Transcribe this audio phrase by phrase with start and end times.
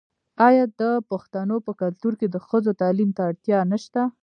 [0.47, 4.01] آیا د پښتنو په کلتور کې د ښځو تعلیم ته اړتیا نشته؟